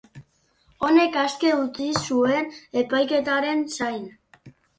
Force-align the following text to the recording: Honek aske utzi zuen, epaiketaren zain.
Honek 0.87 1.17
aske 1.23 1.51
utzi 1.57 1.89
zuen, 2.07 2.49
epaiketaren 2.83 3.63
zain. 3.79 4.11